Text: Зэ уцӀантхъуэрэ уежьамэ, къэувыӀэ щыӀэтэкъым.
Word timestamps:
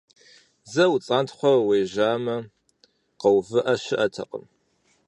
Зэ 0.71 0.83
уцӀантхъуэрэ 0.93 1.61
уежьамэ, 1.67 2.35
къэувыӀэ 3.19 3.73
щыӀэтэкъым. 3.83 4.45